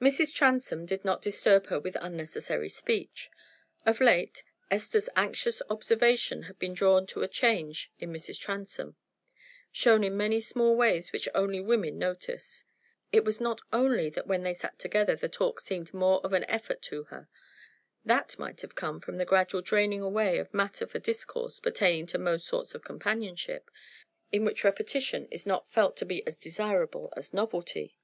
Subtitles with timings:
[0.00, 0.32] Mrs.
[0.32, 3.30] Transome did not disturb her with unnecessary speech.
[3.84, 8.40] Of late, Esther's anxious observation had been drawn to a change in Mrs.
[8.40, 8.96] Transome,
[9.70, 12.64] shown in many small ways which only women notice.
[13.12, 16.44] It was not only that when they sat together the talk seemed more of an
[16.44, 17.28] effort to her:
[18.02, 22.16] that might have come from the gradual draining away of matter for discourse pertaining to
[22.18, 23.70] most sorts of companionship,
[24.32, 27.98] in which repetition is not felt to be as desirable as novelty.